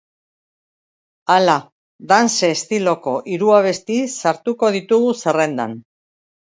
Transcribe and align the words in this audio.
Hala, 1.33 1.57
dance 2.13 2.49
estiloko 2.55 3.15
hiru 3.35 3.55
abesti 3.61 4.01
sartuko 4.19 4.75
ditugu 4.79 5.17
zerrendan. 5.25 5.83